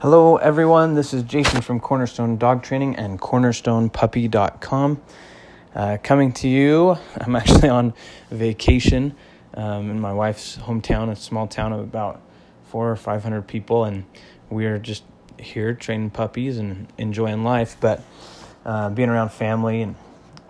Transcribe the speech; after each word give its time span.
Hello, 0.00 0.36
everyone. 0.36 0.94
This 0.94 1.12
is 1.12 1.24
Jason 1.24 1.60
from 1.60 1.80
Cornerstone 1.80 2.36
Dog 2.36 2.62
Training 2.62 2.94
and 2.94 3.20
CornerstonePuppy.com. 3.20 5.02
Uh, 5.74 5.98
coming 6.00 6.30
to 6.34 6.46
you, 6.46 6.96
I'm 7.20 7.34
actually 7.34 7.68
on 7.68 7.92
vacation 8.30 9.16
um, 9.54 9.90
in 9.90 9.98
my 9.98 10.12
wife's 10.12 10.56
hometown, 10.56 11.10
a 11.10 11.16
small 11.16 11.48
town 11.48 11.72
of 11.72 11.80
about 11.80 12.20
four 12.66 12.92
or 12.92 12.94
500 12.94 13.48
people, 13.48 13.86
and 13.86 14.04
we're 14.50 14.78
just 14.78 15.02
here 15.36 15.74
training 15.74 16.10
puppies 16.10 16.58
and 16.58 16.86
enjoying 16.96 17.42
life, 17.42 17.76
but 17.80 18.00
uh, 18.64 18.90
being 18.90 19.08
around 19.08 19.32
family 19.32 19.82
and 19.82 19.96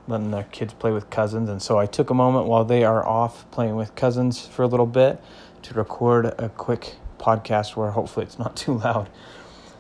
letting 0.09 0.31
their 0.31 0.45
kids 0.45 0.75
play 0.75 0.91
with 0.91 1.09
cousins. 1.09 1.49
And 1.49 1.63
so 1.63 1.79
I 1.79 1.87
took 1.87 2.11
a 2.11 2.15
moment 2.15 2.49
while 2.49 2.67
they 2.67 2.85
are 2.85 3.03
off 3.03 3.51
playing 3.51 3.77
with 3.77 3.95
cousins 3.95 4.47
for 4.47 4.63
a 4.63 4.67
little 4.67 4.85
bit 4.85 5.23
to 5.63 5.73
record 5.73 6.27
a 6.27 6.51
quick 6.51 6.97
podcast 7.19 7.77
where 7.77 7.91
hopefully 7.91 8.27
it's 8.27 8.39
not 8.39 8.57
too 8.65 8.75
loud. 8.79 9.09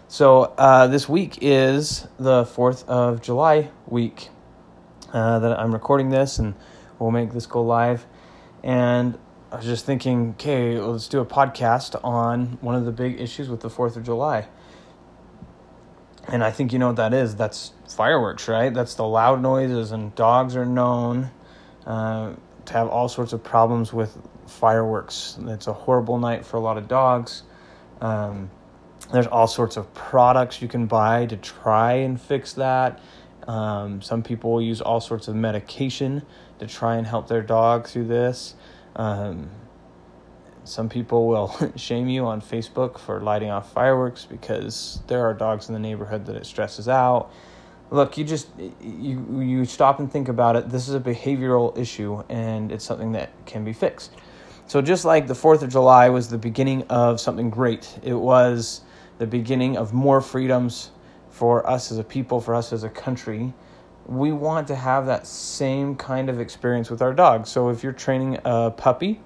So 0.09 0.55
uh, 0.57 0.87
this 0.87 1.09
week 1.09 1.39
is 1.43 2.09
the 2.19 2.45
4th 2.45 2.87
of 2.89 3.21
July 3.21 3.71
week 3.87 4.31
uh, 5.13 5.39
that 5.39 5.59
I'm 5.59 5.73
recording 5.73 6.09
this, 6.09 6.39
and 6.39 6.55
we'll 6.99 7.11
make 7.11 7.33
this 7.33 7.47
go 7.47 7.63
live. 7.63 8.07
And 8.63 9.19
I 9.53 9.57
was 9.57 9.67
just 9.67 9.85
thinking, 9.85 10.31
okay, 10.31 10.79
let's 10.81 11.09
do 11.09 11.21
a 11.21 11.27
podcast 11.27 11.99
on 12.03 12.59
one 12.61 12.75
of 12.75 12.87
the 12.87 12.93
big 12.93 13.21
issues 13.21 13.49
with 13.49 13.61
the 13.61 13.69
4th 13.69 13.97
of 13.97 14.03
July. 14.03 14.49
And 16.27 16.43
I 16.45 16.51
think 16.51 16.73
you 16.73 16.79
know 16.79 16.89
what 16.89 16.97
that 16.97 17.15
is. 17.15 17.37
That's 17.37 17.73
fireworks, 17.89 18.49
right? 18.49 18.73
That's 18.73 18.95
the 18.95 19.07
loud 19.07 19.41
noises, 19.43 19.93
and 19.93 20.15
dogs 20.15 20.57
are 20.57 20.67
known 20.67 21.31
uh, 21.87 22.35
to 22.67 22.73
have 22.73 22.89
all 22.89 23.09
sorts 23.09 23.33
of 23.33 23.43
problems 23.43 23.93
with 23.93 24.17
fireworks. 24.51 25.39
It's 25.41 25.67
a 25.67 25.73
horrible 25.73 26.19
night 26.19 26.45
for 26.45 26.57
a 26.57 26.61
lot 26.61 26.79
of 26.79 26.89
dogs. 26.89 27.43
Um, 28.01 28.51
there's 29.13 29.27
all 29.27 29.47
sorts 29.47 29.77
of 29.77 29.93
products 29.95 30.61
you 30.61 30.69
can 30.69 30.87
buy 30.87 31.27
to 31.27 31.37
try 31.37 31.95
and 31.95 32.21
fix 32.21 32.53
that. 32.55 33.01
Um, 33.47 34.03
some 34.03 34.23
people 34.23 34.61
use 34.61 34.81
all 34.81 35.01
sorts 35.01 35.29
of 35.29 35.35
medication 35.35 36.23
to 36.59 36.67
try 36.67 36.97
and 36.97 37.07
help 37.07 37.29
their 37.29 37.43
dog 37.43 37.87
through 37.87 38.07
this. 38.09 38.55
Um, 38.97 39.51
some 40.65 40.89
people 40.89 41.27
will 41.27 41.73
shame 41.77 42.09
you 42.09 42.27
on 42.27 42.43
Facebook 42.43 42.99
for 42.99 43.21
lighting 43.21 43.51
off 43.51 43.73
fireworks 43.73 44.27
because 44.27 45.01
there 45.07 45.25
are 45.25 45.33
dogs 45.33 45.69
in 45.69 45.75
the 45.75 45.81
neighborhood 45.81 46.27
that 46.27 46.37
it 46.37 46.45
stresses 46.45 46.89
out. 46.89 47.33
Look, 47.91 48.19
you 48.19 48.25
just 48.25 48.49
you 48.83 49.41
you 49.41 49.65
stop 49.65 49.99
and 49.99 50.13
think 50.13 50.29
about 50.29 50.57
it. 50.57 50.69
This 50.69 50.89
is 50.89 50.95
a 50.95 51.01
behavioral 51.01 51.77
issue 51.79 52.23
and 52.29 52.71
it's 52.71 52.85
something 52.85 53.13
that 53.13 53.31
can 53.47 53.65
be 53.65 53.73
fixed. 53.73 54.13
So 54.69 54.83
just 54.83 55.07
like 55.07 55.27
the 55.27 55.35
4th 55.35 55.63
of 55.63 55.71
July 55.71 56.11
was 56.11 56.29
the 56.29 56.37
beginning 56.37 56.83
of 56.91 57.21
something 57.21 57.49
great. 57.49 57.99
It 58.03 58.13
was 58.13 58.83
the 59.17 59.27
beginning 59.27 59.79
of 59.79 59.95
more 59.95 60.21
freedoms 60.21 60.91
for 61.31 61.69
us 61.69 61.91
as 61.91 61.97
a 61.97 62.05
people, 62.05 62.39
for 62.39 62.55
us 62.55 62.71
as 62.75 62.85
a 62.85 62.91
country, 62.91 63.55
we 64.05 64.31
want 64.31 64.69
to 64.69 64.75
have 64.75 65.07
that 65.07 65.27
same 65.27 65.97
kind 65.97 66.29
of 66.29 66.39
experience 66.39 66.91
with 66.91 67.01
our 67.01 67.15
dog. 67.15 67.47
So 67.47 67.71
if 67.71 67.83
you're 67.83 67.95
training 67.95 68.39
a 68.45 68.71
puppy, 68.71 69.21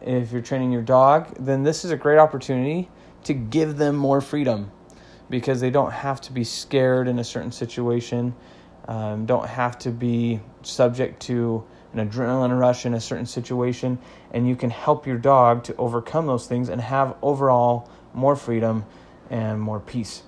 if 0.00 0.32
you're 0.32 0.40
training 0.40 0.72
your 0.72 0.82
dog, 0.82 1.34
then 1.38 1.62
this 1.62 1.84
is 1.84 1.90
a 1.90 1.96
great 1.96 2.18
opportunity 2.18 2.88
to 3.24 3.34
give 3.34 3.76
them 3.76 3.96
more 3.96 4.22
freedom 4.22 4.70
because 5.28 5.60
they 5.60 5.70
don't 5.70 5.92
have 5.92 6.22
to 6.22 6.32
be 6.32 6.44
scared 6.44 7.06
in 7.06 7.18
a 7.18 7.24
certain 7.24 7.52
situation, 7.52 8.34
um, 8.86 9.26
don't 9.26 9.46
have 9.46 9.78
to 9.80 9.90
be 9.90 10.40
subject 10.62 11.20
to 11.20 11.66
an 11.92 12.08
adrenaline 12.08 12.58
rush 12.58 12.86
in 12.86 12.94
a 12.94 13.00
certain 13.00 13.26
situation, 13.26 13.98
and 14.32 14.48
you 14.48 14.56
can 14.56 14.70
help 14.70 15.06
your 15.06 15.18
dog 15.18 15.64
to 15.64 15.76
overcome 15.76 16.26
those 16.26 16.46
things 16.46 16.68
and 16.68 16.80
have 16.80 17.16
overall 17.22 17.90
more 18.14 18.36
freedom, 18.36 18.84
and 19.30 19.60
more 19.60 19.80
peace. 19.80 20.22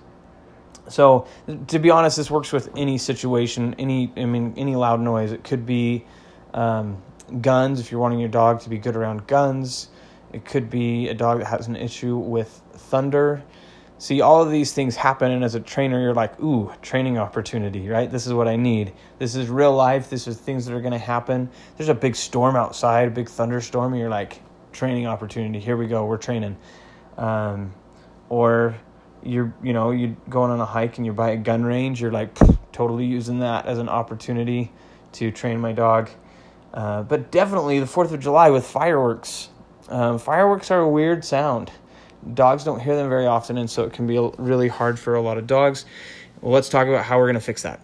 So, 0.89 1.27
to 1.69 1.79
be 1.79 1.91
honest, 1.91 2.17
this 2.17 2.31
works 2.31 2.53
with 2.53 2.71
any 2.77 2.99
situation, 2.99 3.75
any 3.79 4.13
I 4.17 4.25
mean, 4.25 4.55
any 4.57 4.77
loud 4.77 5.01
noise. 5.01 5.33
It 5.33 5.45
could 5.45 5.65
be 5.65 6.05
um, 6.53 7.01
guns 7.41 7.81
if 7.81 7.93
you're 7.93 8.01
wanting 8.01 8.19
your 8.19 8.29
dog 8.29 8.61
to 8.63 8.69
be 8.69 8.79
good 8.79 8.97
around 8.97 9.27
guns. 9.27 9.89
It 10.33 10.45
could 10.45 10.71
be 10.71 11.09
a 11.09 11.15
dog 11.15 11.39
that 11.39 11.47
has 11.47 11.69
an 11.69 11.77
issue 11.77 12.17
with 12.17 12.63
thunder. 12.73 13.43
See, 14.01 14.23
all 14.23 14.41
of 14.41 14.51
these 14.51 14.73
things 14.73 14.97
happen, 14.97 15.31
and 15.31 15.45
as 15.45 15.55
a 15.55 15.61
trainer, 15.61 16.01
you're 16.01 16.15
like, 16.15 16.41
ooh, 16.41 16.73
training 16.81 17.19
opportunity, 17.19 17.87
right? 17.87 18.11
This 18.11 18.27
is 18.27 18.33
what 18.33 18.49
I 18.49 18.57
need. 18.57 18.95
This 19.19 19.35
is 19.35 19.51
real 19.51 19.75
life. 19.75 20.09
This 20.09 20.27
is 20.27 20.39
things 20.39 20.65
that 20.65 20.75
are 20.75 20.81
going 20.81 20.93
to 20.93 20.99
happen. 20.99 21.51
There's 21.77 21.91
a 21.91 21.95
big 21.95 22.17
storm 22.17 22.57
outside, 22.57 23.09
a 23.09 23.11
big 23.11 23.29
thunderstorm, 23.29 23.93
and 23.93 24.01
you're 24.01 24.09
like, 24.09 24.41
training 24.73 25.07
opportunity. 25.07 25.61
Here 25.61 25.77
we 25.77 25.87
go. 25.87 26.07
We're 26.07 26.17
training. 26.17 26.57
Um, 27.19 27.75
or 28.31 28.75
you're 29.23 29.53
you 29.63 29.75
know 29.75 29.91
you're 29.91 30.17
going 30.31 30.51
on 30.51 30.61
a 30.61 30.65
hike 30.65 30.97
and 30.97 31.05
you're 31.05 31.15
by 31.15 31.33
a 31.33 31.37
gun 31.37 31.63
range 31.63 32.01
you're 32.01 32.11
like 32.11 32.35
totally 32.73 33.05
using 33.05 33.41
that 33.41 33.67
as 33.67 33.77
an 33.77 33.87
opportunity 33.87 34.73
to 35.13 35.31
train 35.31 35.61
my 35.61 35.73
dog 35.73 36.09
uh, 36.73 37.03
but 37.03 37.31
definitely 37.31 37.79
the 37.79 37.87
fourth 37.87 38.13
of 38.13 38.21
july 38.21 38.49
with 38.49 38.65
fireworks 38.65 39.51
um, 39.91 40.19
fireworks 40.19 40.71
are 40.71 40.81
a 40.81 40.89
weird 40.89 41.23
sound 41.23 41.71
dogs 42.35 42.65
don't 42.65 42.81
hear 42.81 42.97
them 42.97 43.09
very 43.09 43.27
often 43.27 43.59
and 43.59 43.71
so 43.71 43.85
it 43.85 43.93
can 43.93 44.07
be 44.07 44.19
really 44.39 44.69
hard 44.69 44.99
for 44.99 45.15
a 45.15 45.23
lot 45.23 45.39
of 45.39 45.47
dogs 45.47 45.85
well, 46.41 46.53
let's 46.53 46.69
talk 46.69 46.87
about 46.87 47.05
how 47.05 47.19
we're 47.19 47.27
going 47.27 47.35
to 47.35 47.41
fix 47.41 47.63
that 47.63 47.83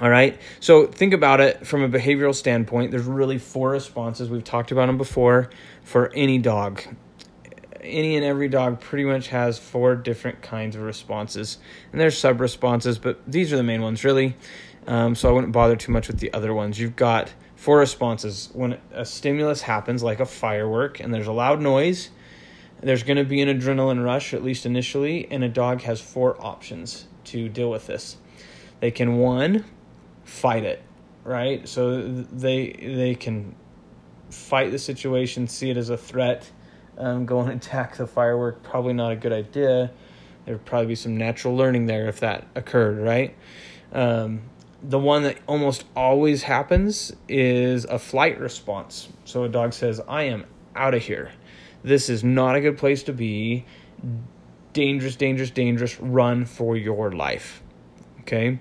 all 0.00 0.10
right 0.10 0.40
so 0.60 0.86
think 0.86 1.12
about 1.12 1.40
it 1.40 1.66
from 1.66 1.82
a 1.82 1.88
behavioral 1.88 2.34
standpoint 2.34 2.90
there's 2.90 3.06
really 3.06 3.38
four 3.38 3.70
responses 3.70 4.28
we've 4.28 4.44
talked 4.44 4.70
about 4.70 4.86
them 4.86 4.98
before 4.98 5.50
for 5.82 6.12
any 6.14 6.38
dog 6.38 6.82
any 7.82 8.16
and 8.16 8.24
every 8.24 8.48
dog 8.48 8.80
pretty 8.80 9.04
much 9.04 9.28
has 9.28 9.58
four 9.58 9.94
different 9.96 10.42
kinds 10.42 10.76
of 10.76 10.82
responses, 10.82 11.58
and 11.92 12.00
there's 12.00 12.16
sub 12.16 12.40
responses, 12.40 12.98
but 12.98 13.20
these 13.26 13.52
are 13.52 13.56
the 13.56 13.62
main 13.62 13.82
ones 13.82 14.04
really. 14.04 14.36
Um, 14.86 15.14
so 15.14 15.28
I 15.28 15.32
wouldn't 15.32 15.52
bother 15.52 15.76
too 15.76 15.92
much 15.92 16.08
with 16.08 16.18
the 16.18 16.32
other 16.32 16.54
ones. 16.54 16.80
You've 16.80 16.96
got 16.96 17.32
four 17.54 17.78
responses 17.78 18.50
when 18.54 18.78
a 18.92 19.04
stimulus 19.04 19.62
happens, 19.62 20.02
like 20.02 20.20
a 20.20 20.26
firework, 20.26 21.00
and 21.00 21.12
there's 21.12 21.26
a 21.26 21.32
loud 21.32 21.60
noise. 21.60 22.10
There's 22.82 23.02
going 23.02 23.18
to 23.18 23.24
be 23.24 23.40
an 23.42 23.48
adrenaline 23.48 24.02
rush, 24.04 24.32
at 24.32 24.42
least 24.42 24.64
initially, 24.64 25.30
and 25.30 25.44
a 25.44 25.48
dog 25.48 25.82
has 25.82 26.00
four 26.00 26.40
options 26.44 27.06
to 27.24 27.48
deal 27.48 27.70
with 27.70 27.86
this. 27.86 28.16
They 28.80 28.90
can 28.90 29.18
one 29.18 29.64
fight 30.24 30.64
it, 30.64 30.82
right? 31.24 31.68
So 31.68 32.00
they 32.00 32.72
they 32.72 33.14
can 33.14 33.54
fight 34.30 34.70
the 34.70 34.78
situation, 34.78 35.46
see 35.48 35.70
it 35.70 35.76
as 35.76 35.90
a 35.90 35.96
threat 35.96 36.50
um, 37.00 37.24
go 37.26 37.40
and 37.40 37.50
attack 37.62 37.96
the 37.96 38.06
firework, 38.06 38.62
probably 38.62 38.92
not 38.92 39.10
a 39.10 39.16
good 39.16 39.32
idea. 39.32 39.90
There'd 40.44 40.64
probably 40.64 40.88
be 40.88 40.94
some 40.94 41.16
natural 41.16 41.56
learning 41.56 41.86
there 41.86 42.08
if 42.08 42.20
that 42.20 42.46
occurred, 42.54 42.98
right? 42.98 43.34
Um, 43.92 44.42
the 44.82 44.98
one 44.98 45.24
that 45.24 45.38
almost 45.46 45.84
always 45.94 46.44
happens 46.44 47.12
is 47.28 47.84
a 47.84 47.98
flight 47.98 48.38
response. 48.40 49.08
So 49.24 49.44
a 49.44 49.48
dog 49.48 49.72
says, 49.72 50.00
I 50.08 50.24
am 50.24 50.46
out 50.74 50.94
of 50.94 51.02
here. 51.02 51.32
This 51.82 52.08
is 52.08 52.22
not 52.22 52.56
a 52.56 52.60
good 52.60 52.78
place 52.78 53.02
to 53.04 53.12
be. 53.12 53.64
Dangerous, 54.72 55.16
dangerous, 55.16 55.50
dangerous. 55.50 55.98
Run 56.00 56.44
for 56.44 56.76
your 56.76 57.12
life. 57.12 57.62
Okay. 58.20 58.60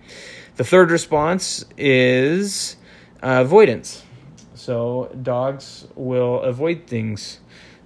The 0.55 0.63
third 0.63 0.91
response 0.91 1.65
is 1.77 2.77
uh, 3.21 3.41
avoidance. 3.41 4.03
So 4.55 5.15
dogs 5.21 5.87
will 5.95 6.41
avoid 6.41 6.87
things 6.87 7.39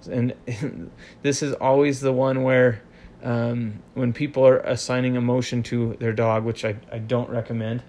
and 0.08 0.34
this 1.22 1.42
is 1.42 1.52
always 1.54 2.00
the 2.00 2.12
one 2.12 2.42
where 2.42 2.82
um, 3.22 3.82
when 3.94 4.12
people 4.12 4.46
are 4.46 4.58
assigning 4.58 5.16
emotion 5.16 5.62
to 5.64 5.96
their 5.98 6.12
dog, 6.12 6.44
which 6.44 6.64
I, 6.64 6.76
I 6.92 6.98
don't 6.98 7.30
recommend, 7.30 7.82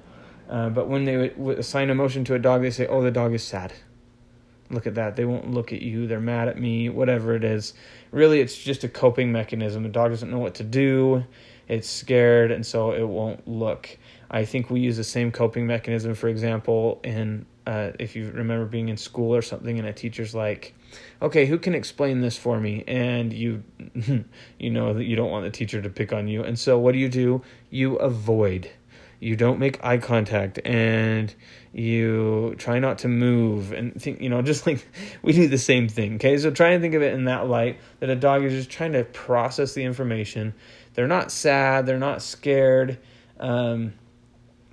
uh, 0.50 0.69
but 0.69 0.88
when 0.88 1.03
they 1.05 1.29
w- 1.29 1.57
assign 1.57 1.89
emotion 1.89 2.23
to 2.25 2.35
a 2.35 2.39
dog, 2.39 2.61
they 2.61 2.72
say, 2.72 2.88
oh, 2.88 3.01
the 3.01 3.11
dog 3.11 3.34
is 3.34 3.44
sad. 3.44 3.73
Look 4.70 4.88
at 4.88 4.96
that. 4.96 5.16
They 5.16 5.26
won't 5.26 5.52
look 5.52 5.72
at 5.74 5.81
you. 5.81 6.08
They're 6.08 6.20
mad 6.20 6.48
at 6.48 6.59
me, 6.59 6.90
whatever 6.90 7.36
it 7.36 7.44
is. 7.44 7.74
Really, 8.12 8.40
it's 8.40 8.58
just 8.58 8.84
a 8.84 8.90
coping 8.90 9.31
mechanism. 9.31 9.84
The 9.84 9.90
dog 9.90 10.12
doesn't 10.12 10.31
know 10.31 10.40
what 10.40 10.56
to 10.56 10.64
do. 10.64 11.24
It's 11.67 11.90
scared, 11.90 12.52
and 12.52 12.66
so 12.66 12.91
it 12.91 13.08
won't 13.08 13.47
look. 13.47 13.97
I 14.29 14.46
think 14.46 14.70
we 14.70 14.79
use 14.79 14.97
the 14.97 15.03
same 15.03 15.32
coping 15.32 15.67
mechanism, 15.67 16.16
for 16.16 16.28
example, 16.28 17.00
in 17.03 17.46
uh, 17.67 17.91
if 18.00 18.16
you 18.16 18.29
remember 18.32 18.66
being 18.66 18.90
in 18.90 18.97
school 18.97 19.35
or 19.35 19.41
something, 19.41 19.79
and 19.79 19.88
a 19.88 19.94
teacher's 19.94 20.35
like, 20.35 20.76
"Okay, 21.22 21.46
who 21.46 21.58
can 21.58 21.73
explain 21.73 22.22
this 22.22 22.38
for 22.38 22.59
me?" 22.59 22.84
and 22.88 23.34
you, 23.34 23.64
you 24.59 24.70
know 24.70 24.94
that 24.94 25.06
you 25.06 25.16
don't 25.16 25.32
want 25.32 25.46
the 25.46 25.52
teacher 25.52 25.82
to 25.82 25.90
pick 25.90 26.14
on 26.14 26.28
you, 26.28 26.44
and 26.44 26.58
so 26.58 26.78
what 26.78 26.91
do 26.91 27.00
you 27.00 27.09
do? 27.09 27.41
You 27.70 27.96
avoid. 27.97 28.70
You 29.25 29.35
don't 29.35 29.57
make 29.57 29.83
eye 29.83 29.97
contact, 29.97 30.59
and 30.63 31.33
you 31.73 32.53
try 32.59 32.77
not 32.77 32.99
to 32.99 33.07
move, 33.07 33.72
and 33.72 33.99
think 33.99 34.22
you 34.22 34.29
know 34.29 34.41
just 34.43 34.67
like 34.67 34.87
we 35.23 35.33
do 35.33 35.47
the 35.47 35.57
same 35.57 35.87
thing. 35.87 36.16
Okay, 36.16 36.37
so 36.37 36.51
try 36.51 36.69
and 36.69 36.81
think 36.81 36.93
of 36.93 37.01
it 37.01 37.13
in 37.13 37.25
that 37.25 37.47
light 37.47 37.79
that 38.01 38.09
a 38.11 38.16
dog 38.16 38.43
is 38.43 38.53
just 38.53 38.69
trying 38.69 38.93
to 38.93 39.03
process 39.03 39.73
the 39.73 39.83
information. 39.83 40.53
They're 40.93 41.07
not 41.07 41.31
sad. 41.31 41.87
They're 41.87 41.97
not 41.97 42.22
scared. 42.22 42.99
Um, 43.39 43.93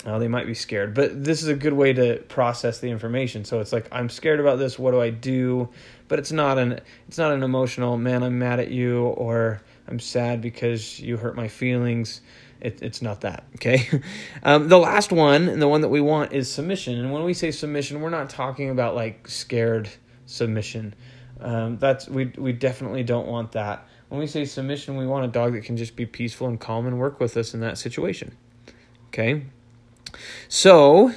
uh, 0.05 0.19
they 0.19 0.29
might 0.29 0.47
be 0.47 0.55
scared, 0.55 0.95
but 0.95 1.25
this 1.25 1.43
is 1.43 1.49
a 1.49 1.55
good 1.55 1.73
way 1.73 1.93
to 1.93 2.19
process 2.29 2.81
the 2.81 2.91
information. 2.91 3.45
So 3.45 3.61
it's 3.61 3.73
like 3.73 3.89
I'm 3.91 4.11
scared 4.11 4.41
about 4.41 4.59
this. 4.59 4.79
What 4.79 4.91
do 4.91 5.01
I 5.01 5.11
do? 5.11 5.71
But 6.09 6.19
it's 6.19 6.33
not 6.33 6.59
an 6.59 6.81
it's 7.09 7.19
not 7.19 7.33
an 7.33 7.43
emotional 7.43 7.97
man. 7.97 8.23
I'm 8.23 8.39
mad 8.39 8.61
at 8.61 8.71
you, 8.71 9.05
or 9.05 9.63
I'm 9.89 9.99
sad 9.99 10.41
because 10.41 11.01
you 11.01 11.17
hurt 11.17 11.37
my 11.37 11.49
feelings. 11.49 12.21
It, 12.61 12.81
it's 12.83 13.03
not 13.03 13.23
that, 13.23 13.45
okay? 13.57 13.89
Um, 14.45 14.69
the 14.69 14.79
last 14.79 15.13
one, 15.13 15.49
and 15.49 15.63
the 15.63 15.69
one 15.69 15.83
that 15.83 15.89
we 15.89 16.01
want, 16.01 16.33
is 16.33 16.51
submission. 16.51 16.99
And 16.99 17.13
when 17.13 17.23
we 17.23 17.35
say 17.35 17.51
submission, 17.51 18.01
we're 18.01 18.11
not 18.11 18.29
talking 18.29 18.71
about 18.71 18.95
like 18.95 19.29
scared 19.29 19.89
submission. 20.27 20.95
Um, 21.41 21.79
that's 21.79 22.09
we 22.09 22.33
we 22.37 22.53
definitely 22.53 23.03
don't 23.03 23.27
want 23.27 23.53
that. 23.53 23.87
When 24.09 24.21
we 24.21 24.27
say 24.27 24.45
submission, 24.45 24.97
we 24.97 25.07
want 25.07 25.25
a 25.25 25.29
dog 25.29 25.55
that 25.55 25.65
can 25.65 25.77
just 25.77 25.97
be 25.97 26.07
peaceful 26.07 26.47
and 26.47 26.61
calm 26.61 26.87
and 26.87 26.99
work 26.99 27.19
with 27.19 27.37
us 27.37 27.55
in 27.55 27.61
that 27.61 27.79
situation. 27.79 28.37
Okay? 29.09 29.45
So, 30.49 31.13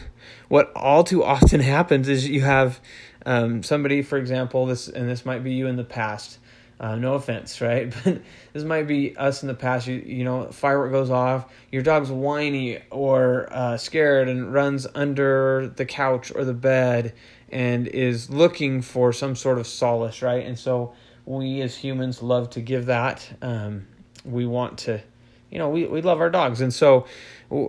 what 0.48 0.72
all 0.76 1.04
too 1.04 1.24
often 1.24 1.60
happens 1.62 2.08
is 2.08 2.28
you 2.28 2.42
have 2.42 2.80
um, 3.26 3.64
somebody, 3.64 4.02
for 4.02 4.18
example, 4.18 4.66
this 4.66 4.88
and 4.88 5.10
this 5.10 5.26
might 5.26 5.44
be 5.44 5.54
you 5.54 5.68
in 5.68 5.76
the 5.76 5.84
past. 5.84 6.40
Uh, 6.80 6.96
no 6.96 7.14
offense, 7.14 7.62
right? 7.62 7.94
But 8.04 8.22
this 8.54 8.64
might 8.64 8.88
be 8.88 9.16
us 9.18 9.42
in 9.42 9.48
the 9.48 9.54
past. 9.54 9.88
You 9.88 9.96
you 9.96 10.24
know, 10.24 10.48
firework 10.52 10.92
goes 10.92 11.10
off. 11.10 11.52
Your 11.72 11.82
dog's 11.82 12.12
whiny 12.12 12.80
or 12.92 13.48
uh, 13.52 13.78
scared 13.78 14.28
and 14.28 14.54
runs 14.54 14.88
under 14.96 15.72
the 15.76 15.86
couch 15.86 16.32
or 16.34 16.44
the 16.44 16.54
bed 16.54 17.14
and 17.50 17.88
is 17.88 18.30
looking 18.30 18.82
for 18.82 19.14
some 19.14 19.36
sort 19.36 19.60
of 19.60 19.68
solace, 19.68 20.22
right? 20.22 20.46
And 20.46 20.58
so 20.58 20.94
we 21.26 21.62
as 21.62 21.76
humans 21.76 22.22
love 22.22 22.50
to 22.52 22.62
give 22.62 22.88
that. 22.88 23.28
Um, 23.42 23.88
we 24.24 24.46
want 24.46 24.80
to, 24.80 25.02
you 25.50 25.60
know, 25.60 25.70
we 25.70 25.86
we 25.86 26.02
love 26.02 26.20
our 26.20 26.30
dogs, 26.30 26.62
and 26.62 26.74
so 26.74 27.06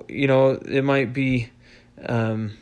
you 0.09 0.27
know 0.27 0.51
it 0.51 0.83
might 0.83 1.13
be. 1.13 1.51
Um, 2.05 2.59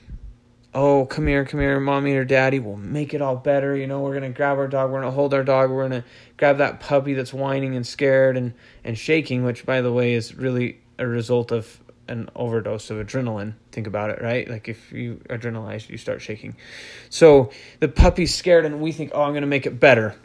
oh, 0.74 1.06
come 1.06 1.26
here, 1.26 1.44
come 1.44 1.60
here, 1.60 1.78
mommy 1.78 2.14
or 2.14 2.24
daddy, 2.24 2.58
we'll 2.58 2.76
make 2.76 3.14
it 3.14 3.22
all 3.22 3.36
better. 3.36 3.76
You 3.76 3.86
know, 3.86 4.00
we're 4.00 4.18
going 4.18 4.30
to 4.30 4.36
grab 4.36 4.58
our 4.58 4.68
dog, 4.68 4.90
we're 4.90 5.00
going 5.00 5.10
to 5.10 5.14
hold 5.14 5.32
our 5.32 5.44
dog, 5.44 5.70
we're 5.70 5.88
going 5.88 6.02
to 6.02 6.08
grab 6.36 6.58
that 6.58 6.80
puppy 6.80 7.14
that's 7.14 7.32
whining 7.32 7.76
and 7.76 7.86
scared 7.86 8.36
and, 8.36 8.54
and 8.82 8.98
shaking, 8.98 9.44
which, 9.44 9.64
by 9.64 9.80
the 9.80 9.92
way, 9.92 10.14
is 10.14 10.34
really 10.34 10.80
a 10.98 11.06
result 11.06 11.52
of 11.52 11.80
an 12.08 12.28
overdose 12.36 12.90
of 12.90 12.98
adrenaline. 12.98 13.54
Think 13.72 13.86
about 13.86 14.10
it, 14.10 14.20
right? 14.20 14.48
Like 14.48 14.68
if 14.68 14.92
you 14.92 15.20
adrenalize, 15.30 15.88
you 15.88 15.96
start 15.96 16.20
shaking. 16.20 16.56
So 17.08 17.50
the 17.80 17.88
puppy's 17.88 18.34
scared, 18.34 18.64
and 18.64 18.80
we 18.80 18.92
think, 18.92 19.12
oh, 19.14 19.22
I'm 19.22 19.32
going 19.32 19.42
to 19.42 19.46
make 19.46 19.66
it 19.66 19.80
better. 19.80 20.16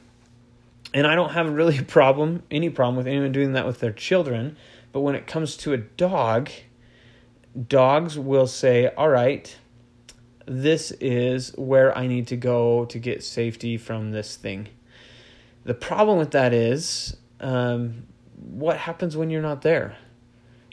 And 0.94 1.06
I 1.06 1.16
don't 1.16 1.32
have 1.32 1.50
really 1.52 1.78
a 1.78 1.84
problem, 1.84 2.44
any 2.50 2.70
problem 2.70 2.96
with 2.96 3.08
anyone 3.08 3.32
doing 3.32 3.54
that 3.54 3.66
with 3.66 3.80
their 3.80 3.92
children. 3.92 4.58
But 4.92 5.02
when 5.02 5.14
it 5.14 5.28
comes 5.28 5.56
to 5.58 5.74
a 5.74 5.78
dog, 5.78 6.50
dogs 7.68 8.18
will 8.18 8.48
say, 8.48 8.88
all 8.88 9.10
right, 9.10 9.56
this 10.50 10.90
is 10.94 11.54
where 11.58 11.96
I 11.96 12.08
need 12.08 12.28
to 12.28 12.36
go 12.36 12.86
to 12.86 12.98
get 12.98 13.24
safety 13.24 13.78
from 13.78 14.12
this 14.12 14.36
thing. 14.36 14.70
The 15.64 15.76
problem 15.76 16.18
with 16.18 16.32
that 16.32 16.54
is 16.54 17.16
um, 17.40 18.08
what 18.36 18.78
happens 18.78 19.16
when 19.16 19.30
you're 19.30 19.44
not 19.44 19.62
there? 19.62 19.96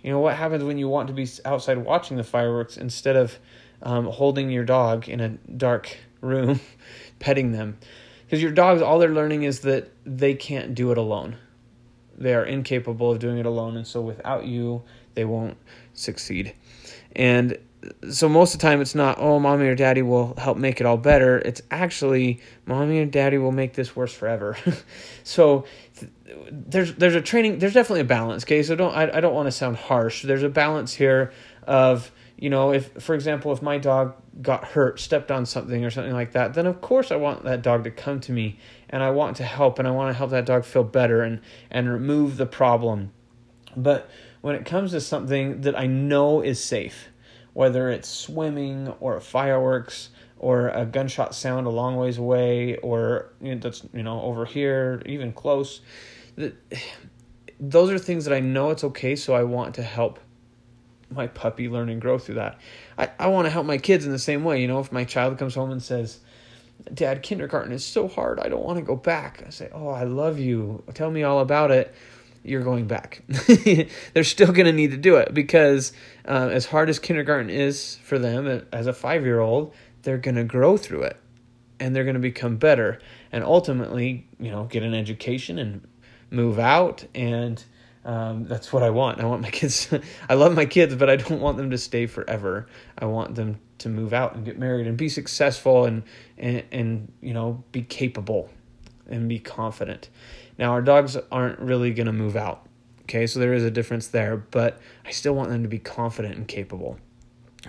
You 0.02 0.12
know, 0.12 0.20
what 0.20 0.34
happens 0.34 0.64
when 0.64 0.78
you 0.78 0.88
want 0.88 1.08
to 1.08 1.12
be 1.12 1.28
outside 1.44 1.76
watching 1.76 2.16
the 2.16 2.24
fireworks 2.24 2.78
instead 2.78 3.16
of 3.16 3.38
um, 3.82 4.06
holding 4.06 4.48
your 4.50 4.64
dog 4.64 5.10
in 5.10 5.20
a 5.20 5.28
dark 5.28 5.98
room, 6.22 6.60
petting 7.18 7.52
them? 7.52 7.76
Because 8.24 8.42
your 8.42 8.52
dogs, 8.52 8.80
all 8.80 8.98
they're 8.98 9.10
learning 9.10 9.42
is 9.42 9.60
that 9.60 9.90
they 10.06 10.34
can't 10.34 10.74
do 10.74 10.90
it 10.90 10.96
alone. 10.96 11.36
They 12.16 12.34
are 12.34 12.44
incapable 12.44 13.12
of 13.12 13.18
doing 13.18 13.36
it 13.36 13.44
alone, 13.44 13.76
and 13.76 13.86
so 13.86 14.00
without 14.00 14.46
you, 14.46 14.82
they 15.14 15.26
won't 15.26 15.58
succeed. 15.92 16.54
And 17.14 17.58
so 18.10 18.28
most 18.28 18.54
of 18.54 18.60
the 18.60 18.66
time 18.66 18.80
it's 18.80 18.94
not 18.94 19.18
oh 19.18 19.38
mommy 19.38 19.66
or 19.66 19.74
daddy 19.74 20.02
will 20.02 20.34
help 20.36 20.58
make 20.58 20.80
it 20.80 20.86
all 20.86 20.96
better. 20.96 21.38
It's 21.38 21.62
actually 21.70 22.40
mommy 22.64 22.98
and 22.98 23.10
daddy 23.10 23.38
will 23.38 23.52
make 23.52 23.74
this 23.74 23.94
worse 23.94 24.12
forever. 24.12 24.56
So 25.24 25.64
th- 25.98 26.12
there's 26.50 26.94
there's 26.94 27.16
a 27.16 27.20
training 27.20 27.58
there's 27.58 27.74
definitely 27.74 28.02
a 28.02 28.04
balance 28.04 28.44
okay? 28.44 28.62
So 28.62 28.76
don't 28.76 28.94
I, 28.94 29.16
I 29.16 29.20
don't 29.20 29.34
want 29.34 29.46
to 29.46 29.52
sound 29.52 29.76
harsh. 29.76 30.22
There's 30.22 30.44
a 30.44 30.48
balance 30.48 30.94
here 30.94 31.32
of 31.66 32.12
you 32.36 32.48
know 32.48 32.72
if 32.72 32.92
for 33.02 33.14
example 33.14 33.52
if 33.52 33.60
my 33.60 33.78
dog 33.78 34.14
got 34.40 34.64
hurt 34.64 35.00
stepped 35.00 35.30
on 35.30 35.46
something 35.46 35.84
or 35.84 35.90
something 35.90 36.12
like 36.12 36.32
that 36.32 36.54
then 36.54 36.66
of 36.66 36.80
course 36.82 37.10
i 37.10 37.16
want 37.16 37.42
that 37.44 37.62
dog 37.62 37.82
to 37.84 37.90
come 37.90 38.20
to 38.20 38.30
me 38.30 38.58
and 38.90 39.02
i 39.02 39.10
want 39.10 39.36
to 39.38 39.42
help 39.42 39.78
and 39.78 39.88
i 39.88 39.90
want 39.90 40.10
to 40.10 40.16
help 40.16 40.30
that 40.30 40.44
dog 40.44 40.64
feel 40.64 40.84
better 40.84 41.22
and 41.22 41.40
and 41.70 41.90
remove 41.90 42.36
the 42.36 42.46
problem. 42.46 43.10
But 43.76 44.08
when 44.42 44.54
it 44.54 44.64
comes 44.64 44.92
to 44.92 45.00
something 45.00 45.62
that 45.62 45.78
i 45.78 45.86
know 45.86 46.40
is 46.40 46.62
safe 46.62 47.08
whether 47.56 47.88
it's 47.88 48.06
swimming 48.06 48.86
or 49.00 49.18
fireworks 49.18 50.10
or 50.38 50.68
a 50.68 50.84
gunshot 50.84 51.34
sound 51.34 51.66
a 51.66 51.70
long 51.70 51.96
ways 51.96 52.18
away 52.18 52.76
or 52.76 53.32
you 53.40 53.54
know, 53.54 53.58
that's 53.58 53.82
you 53.94 54.02
know 54.02 54.20
over 54.20 54.44
here 54.44 55.00
even 55.06 55.32
close 55.32 55.80
those 57.58 57.90
are 57.90 57.98
things 57.98 58.26
that 58.26 58.34
i 58.34 58.40
know 58.40 58.68
it's 58.68 58.84
okay 58.84 59.16
so 59.16 59.34
i 59.34 59.42
want 59.42 59.74
to 59.74 59.82
help 59.82 60.20
my 61.08 61.26
puppy 61.26 61.66
learn 61.66 61.88
and 61.88 62.00
grow 62.00 62.18
through 62.18 62.34
that. 62.34 62.58
I, 62.98 63.08
I 63.18 63.28
want 63.28 63.46
to 63.46 63.50
help 63.50 63.64
my 63.64 63.78
kids 63.78 64.04
in 64.04 64.12
the 64.12 64.18
same 64.18 64.44
way 64.44 64.60
you 64.60 64.68
know 64.68 64.80
if 64.80 64.92
my 64.92 65.04
child 65.04 65.38
comes 65.38 65.54
home 65.54 65.70
and 65.70 65.82
says 65.82 66.20
dad 66.92 67.22
kindergarten 67.22 67.72
is 67.72 67.82
so 67.82 68.06
hard 68.06 68.38
i 68.38 68.50
don't 68.50 68.64
want 68.64 68.76
to 68.76 68.84
go 68.84 68.96
back 68.96 69.42
i 69.46 69.48
say 69.48 69.70
oh 69.72 69.88
i 69.88 70.04
love 70.04 70.38
you. 70.38 70.84
Tell 70.92 71.10
me 71.10 71.22
all 71.22 71.40
about 71.40 71.70
it 71.70 71.94
you're 72.46 72.62
going 72.62 72.86
back. 72.86 73.22
They're 74.14 74.24
still 74.24 74.52
going 74.52 74.66
to 74.66 74.72
need 74.72 74.92
to 74.92 74.96
do 74.96 75.16
it 75.16 75.34
because, 75.34 75.92
uh, 76.26 76.48
as 76.52 76.66
hard 76.66 76.88
as 76.88 76.98
kindergarten 76.98 77.50
is 77.50 77.96
for 78.04 78.18
them 78.18 78.46
uh, 78.46 78.60
as 78.72 78.86
a 78.86 78.92
five 78.92 79.24
year 79.24 79.40
old, 79.40 79.74
they're 80.02 80.18
going 80.18 80.36
to 80.36 80.44
grow 80.44 80.76
through 80.76 81.02
it 81.02 81.16
and 81.80 81.94
they're 81.94 82.04
going 82.04 82.14
to 82.14 82.20
become 82.20 82.56
better 82.56 83.00
and 83.32 83.42
ultimately, 83.42 84.26
you 84.38 84.50
know, 84.50 84.64
get 84.64 84.82
an 84.82 84.94
education 84.94 85.58
and 85.58 85.86
move 86.30 86.58
out. 86.58 87.04
And 87.14 87.62
um, 88.04 88.46
that's 88.46 88.72
what 88.72 88.82
I 88.82 88.90
want. 88.90 89.20
I 89.20 89.24
want 89.24 89.42
my 89.42 89.50
kids, 89.52 89.92
I 90.28 90.34
love 90.34 90.54
my 90.54 90.66
kids, 90.66 90.94
but 90.94 91.10
I 91.10 91.16
don't 91.16 91.40
want 91.40 91.56
them 91.56 91.70
to 91.70 91.78
stay 91.78 92.06
forever. 92.06 92.66
I 92.96 93.06
want 93.06 93.34
them 93.34 93.58
to 93.78 93.88
move 93.88 94.12
out 94.12 94.34
and 94.34 94.44
get 94.44 94.58
married 94.58 94.86
and 94.86 94.96
be 94.96 95.08
successful 95.08 95.84
and, 95.84 96.04
and, 96.38 96.62
and 96.70 97.12
you 97.20 97.34
know, 97.34 97.64
be 97.72 97.82
capable 97.82 98.50
and 99.08 99.28
be 99.28 99.38
confident. 99.38 100.08
Now, 100.58 100.72
our 100.72 100.82
dogs 100.82 101.16
aren't 101.30 101.58
really 101.58 101.92
going 101.92 102.06
to 102.06 102.12
move 102.12 102.36
out. 102.36 102.66
Okay, 103.02 103.26
so 103.26 103.38
there 103.38 103.54
is 103.54 103.62
a 103.62 103.70
difference 103.70 104.08
there, 104.08 104.36
but 104.36 104.80
I 105.04 105.10
still 105.10 105.34
want 105.34 105.50
them 105.50 105.62
to 105.62 105.68
be 105.68 105.78
confident 105.78 106.34
and 106.34 106.48
capable. 106.48 106.98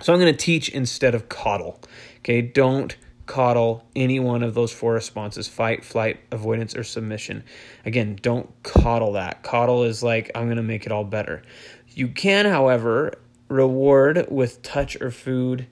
So 0.00 0.12
I'm 0.12 0.20
going 0.20 0.32
to 0.32 0.38
teach 0.38 0.68
instead 0.68 1.14
of 1.14 1.28
coddle. 1.28 1.80
Okay, 2.18 2.42
don't 2.42 2.96
coddle 3.26 3.84
any 3.94 4.18
one 4.18 4.42
of 4.42 4.54
those 4.54 4.72
four 4.72 4.94
responses 4.94 5.46
fight, 5.46 5.84
flight, 5.84 6.18
avoidance, 6.32 6.74
or 6.74 6.82
submission. 6.82 7.44
Again, 7.84 8.18
don't 8.20 8.50
coddle 8.62 9.12
that. 9.12 9.42
Coddle 9.42 9.84
is 9.84 10.02
like, 10.02 10.30
I'm 10.34 10.46
going 10.46 10.56
to 10.56 10.62
make 10.62 10.86
it 10.86 10.92
all 10.92 11.04
better. 11.04 11.42
You 11.88 12.08
can, 12.08 12.46
however, 12.46 13.12
reward 13.48 14.26
with 14.30 14.62
touch 14.62 15.00
or 15.00 15.10
food 15.10 15.66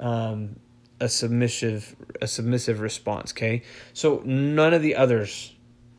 um, 0.00 0.56
a 1.00 1.08
submissive 1.08 1.96
a 2.20 2.28
submissive 2.28 2.80
response 2.80 3.32
okay 3.32 3.62
so 3.92 4.22
none 4.24 4.72
of 4.72 4.82
the 4.82 4.94
others 4.94 5.52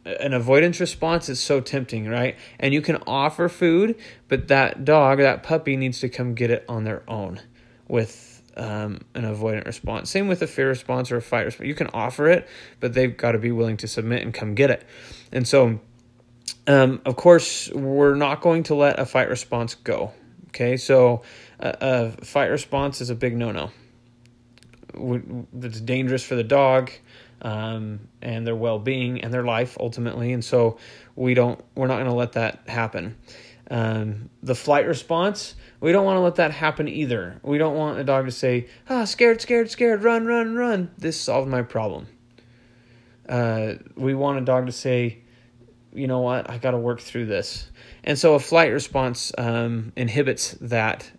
an 0.06 0.34
avoidance 0.34 0.80
response 0.80 1.30
is 1.30 1.40
so 1.40 1.62
tempting, 1.62 2.08
right? 2.08 2.36
And 2.60 2.74
you 2.74 2.82
can 2.82 2.98
offer 3.08 3.48
food, 3.48 3.96
but 4.28 4.48
that 4.50 4.84
dog, 4.86 5.20
that 5.20 5.44
puppy 5.44 5.78
needs 5.78 6.00
to 6.02 6.10
come 6.10 6.34
get 6.34 6.52
it 6.52 6.66
on 6.68 6.84
their 6.84 7.04
own 7.08 7.40
with 7.88 8.42
um, 8.58 9.02
an 9.16 9.24
avoidant 9.24 9.66
response. 9.66 10.10
Same 10.10 10.28
with 10.28 10.42
a 10.42 10.48
fear 10.48 10.68
response 10.68 11.12
or 11.12 11.18
a 11.18 11.22
fight 11.22 11.46
response. 11.46 11.68
You 11.68 11.76
can 11.76 11.88
offer 11.88 12.28
it, 12.28 12.48
but 12.80 12.94
they've 12.94 13.16
got 13.16 13.32
to 13.32 13.40
be 13.40 13.52
willing 13.52 13.78
to 13.78 13.88
submit 13.88 14.24
and 14.24 14.34
come 14.34 14.56
get 14.56 14.70
it. 14.70 14.86
And 15.32 15.48
so, 15.48 15.80
um, 16.68 17.02
of 17.06 17.16
course, 17.16 17.70
we're 17.72 18.16
not 18.16 18.42
going 18.42 18.64
to 18.64 18.76
let 18.76 19.00
a 19.00 19.06
fight 19.06 19.30
response 19.30 19.76
go. 19.76 20.12
Okay, 20.50 20.78
so 20.78 21.24
a, 21.60 21.78
a 22.20 22.26
fight 22.26 22.48
response 22.48 23.02
is 23.02 23.10
a 23.10 23.16
big 23.16 23.36
no 23.36 23.52
no. 23.52 23.72
It's 25.62 25.82
dangerous 25.82 26.24
for 26.24 26.36
the 26.36 26.44
dog 26.44 26.92
um, 27.44 28.08
and 28.22 28.48
their 28.48 28.56
well-being 28.56 29.22
and 29.22 29.34
their 29.34 29.44
life 29.44 29.78
ultimately. 29.80 30.34
And 30.34 30.44
so 30.44 30.78
we 31.16 31.34
don't 31.34 31.64
we're 31.76 31.88
not 31.88 31.96
going 31.96 32.08
to 32.08 32.14
let 32.14 32.34
that 32.34 32.68
happen. 32.68 33.18
Um, 33.70 34.30
the 34.42 34.56
flight 34.56 34.88
response 34.88 35.56
we 35.80 35.92
don't 35.92 36.06
want 36.06 36.16
to 36.16 36.22
let 36.22 36.36
that 36.36 36.52
happen 36.52 36.88
either. 36.88 37.42
We 37.44 37.58
don't 37.58 37.76
want 37.76 38.00
a 38.00 38.06
dog 38.06 38.26
to 38.26 38.32
say 38.32 38.68
ah 38.90 39.04
scared 39.04 39.42
scared 39.42 39.70
scared 39.70 40.04
run 40.04 40.26
run 40.26 40.56
run. 40.56 40.92
This 40.98 41.20
solved 41.20 41.50
my 41.50 41.62
problem. 41.62 42.08
Uh, 43.28 43.74
we 43.96 44.14
want 44.16 44.38
a 44.38 44.42
dog 44.42 44.66
to 44.68 44.72
say 44.72 45.20
you 45.94 46.08
know 46.08 46.22
what? 46.22 46.50
I 46.50 46.58
got 46.58 46.72
to 46.72 46.78
work 46.78 47.00
through 47.02 47.28
this. 47.28 47.70
And 48.04 48.18
so 48.18 48.34
a 48.34 48.40
flight 48.40 48.72
response 48.72 49.32
um, 49.38 49.92
inhibits 49.96 50.54
that 50.62 51.12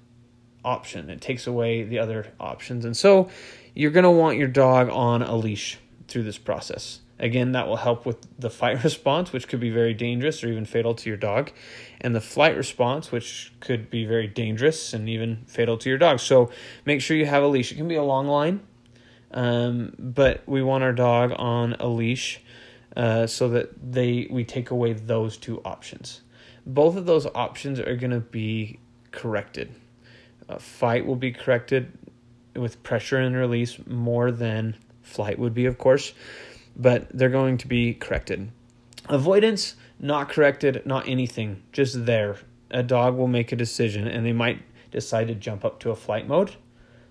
option. 0.64 1.10
It 1.10 1.20
takes 1.20 1.46
away 1.46 1.84
the 1.84 1.98
other 1.98 2.32
options. 2.40 2.84
And 2.84 2.96
so 2.96 3.30
you're 3.74 3.90
going 3.90 4.04
to 4.04 4.10
want 4.10 4.38
your 4.38 4.48
dog 4.48 4.88
on 4.88 5.22
a 5.22 5.36
leash 5.36 5.78
through 6.08 6.24
this 6.24 6.38
process. 6.38 7.00
Again, 7.18 7.52
that 7.52 7.68
will 7.68 7.76
help 7.76 8.04
with 8.04 8.26
the 8.38 8.50
fight 8.50 8.82
response, 8.84 9.32
which 9.32 9.48
could 9.48 9.60
be 9.60 9.70
very 9.70 9.94
dangerous 9.94 10.42
or 10.42 10.48
even 10.48 10.64
fatal 10.64 10.94
to 10.94 11.08
your 11.08 11.16
dog, 11.16 11.52
and 12.00 12.14
the 12.14 12.20
flight 12.20 12.56
response, 12.56 13.12
which 13.12 13.52
could 13.60 13.88
be 13.88 14.04
very 14.04 14.26
dangerous 14.26 14.92
and 14.92 15.08
even 15.08 15.44
fatal 15.46 15.78
to 15.78 15.88
your 15.88 15.98
dog. 15.98 16.20
So 16.20 16.50
make 16.84 17.00
sure 17.00 17.16
you 17.16 17.26
have 17.26 17.42
a 17.42 17.48
leash. 17.48 17.72
It 17.72 17.76
can 17.76 17.88
be 17.88 17.94
a 17.94 18.02
long 18.02 18.26
line, 18.26 18.60
um, 19.30 19.94
but 19.98 20.42
we 20.46 20.62
want 20.62 20.82
our 20.82 20.92
dog 20.92 21.32
on 21.36 21.74
a 21.74 21.88
leash 21.88 22.40
uh, 22.96 23.26
so 23.26 23.48
that 23.48 23.92
they 23.92 24.26
we 24.30 24.44
take 24.44 24.70
away 24.70 24.92
those 24.92 25.36
two 25.36 25.60
options. 25.64 26.22
Both 26.66 26.96
of 26.96 27.06
those 27.06 27.26
options 27.34 27.78
are 27.78 27.96
going 27.96 28.12
to 28.12 28.20
be 28.20 28.78
corrected. 29.10 29.74
Uh, 30.48 30.58
fight 30.58 31.06
will 31.06 31.16
be 31.16 31.32
corrected 31.32 31.92
with 32.54 32.82
pressure 32.82 33.18
and 33.18 33.36
release 33.36 33.78
more 33.86 34.30
than 34.30 34.76
flight 35.04 35.38
would 35.38 35.54
be, 35.54 35.66
of 35.66 35.78
course, 35.78 36.12
but 36.76 37.06
they're 37.16 37.28
going 37.28 37.58
to 37.58 37.68
be 37.68 37.94
corrected. 37.94 38.50
Avoidance, 39.08 39.76
not 40.00 40.28
corrected, 40.28 40.84
not 40.84 41.06
anything, 41.08 41.62
just 41.72 42.06
there. 42.06 42.38
A 42.70 42.82
dog 42.82 43.16
will 43.16 43.28
make 43.28 43.52
a 43.52 43.56
decision 43.56 44.08
and 44.08 44.26
they 44.26 44.32
might 44.32 44.62
decide 44.90 45.28
to 45.28 45.34
jump 45.34 45.64
up 45.64 45.78
to 45.80 45.90
a 45.90 45.96
flight 45.96 46.26
mode, 46.26 46.56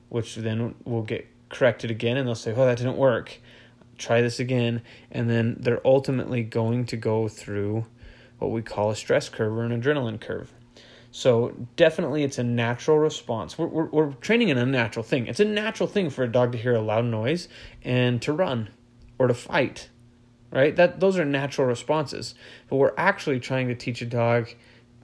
which 0.09 0.35
then 0.35 0.75
will 0.83 1.03
get 1.03 1.27
corrected 1.49 1.91
again 1.91 2.17
and 2.17 2.27
they'll 2.27 2.35
say, 2.35 2.51
oh, 2.51 2.65
that 2.65 2.77
didn't 2.77 2.97
work. 2.97 3.39
Try 3.97 4.21
this 4.21 4.39
again. 4.39 4.81
And 5.11 5.29
then 5.29 5.55
they're 5.59 5.85
ultimately 5.85 6.43
going 6.43 6.85
to 6.87 6.97
go 6.97 7.27
through 7.27 7.85
what 8.39 8.51
we 8.51 8.61
call 8.61 8.89
a 8.89 8.95
stress 8.95 9.29
curve 9.29 9.53
or 9.53 9.63
an 9.63 9.81
adrenaline 9.81 10.19
curve. 10.19 10.51
So 11.15 11.53
definitely, 11.75 12.23
it's 12.23 12.39
a 12.39 12.43
natural 12.43 12.97
response. 12.97 13.55
We're, 13.55 13.67
we're, 13.67 13.85
we're, 13.85 14.11
training 14.13 14.49
an 14.49 14.57
unnatural 14.57 15.03
thing. 15.03 15.27
It's 15.27 15.39
a 15.39 15.45
natural 15.45 15.87
thing 15.87 16.09
for 16.09 16.23
a 16.23 16.27
dog 16.27 16.53
to 16.53 16.57
hear 16.57 16.73
a 16.73 16.81
loud 16.81 17.05
noise 17.05 17.47
and 17.83 18.19
to 18.23 18.33
run 18.33 18.71
or 19.19 19.27
to 19.27 19.35
fight, 19.35 19.89
right? 20.49 20.75
That 20.75 20.99
those 20.99 21.19
are 21.19 21.23
natural 21.23 21.67
responses. 21.67 22.33
But 22.67 22.77
we're 22.77 22.95
actually 22.97 23.39
trying 23.39 23.67
to 23.67 23.75
teach 23.75 24.01
a 24.01 24.07
dog 24.07 24.49